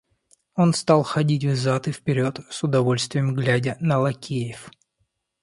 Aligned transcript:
Он 0.55 0.73
стал 0.73 1.03
ходить 1.03 1.45
взад 1.45 1.87
и 1.87 1.91
вперед, 1.91 2.39
с 2.49 2.63
удовольствием 2.63 3.35
глядя 3.35 3.77
на 3.79 3.99
лакеев. 3.99 4.71